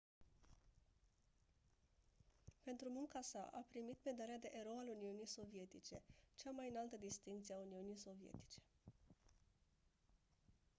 pentru 2.65 2.87
munca 2.97 3.21
sa 3.31 3.49
a 3.53 3.63
primit 3.69 3.97
medalia 4.03 4.37
de 4.37 4.49
«erou 4.59 4.77
al 4.79 4.89
uniunii 4.97 5.25
sovietice» 5.37 6.01
cea 6.35 6.51
mai 6.51 6.69
înaltă 6.69 6.97
distincție 6.97 7.53
a 7.55 7.63
uniunii 7.67 7.97
sovietice. 7.97 8.61